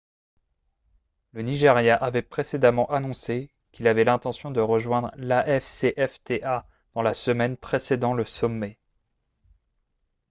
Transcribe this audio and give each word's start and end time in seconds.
le 1.33 1.43
nigeria 1.43 1.95
avait 1.95 2.23
précédemment 2.23 2.89
annoncé 2.89 3.51
qu'il 3.71 3.87
avait 3.87 4.03
l'intention 4.03 4.49
de 4.49 4.59
rejoindre 4.59 5.11
l'afcfta 5.15 6.65
dans 6.95 7.03
la 7.03 7.13
semaine 7.13 7.55
précédant 7.55 8.15
le 8.15 8.25
sommet 8.25 8.79